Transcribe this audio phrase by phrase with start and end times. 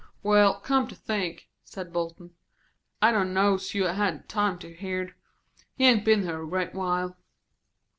[0.23, 2.31] "Well, come to think," said Bolton;
[3.03, 5.13] "I don't know's you'd had time to heard.
[5.75, 7.17] He hain't been here a great while."